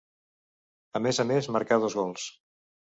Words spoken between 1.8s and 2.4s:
dos gols.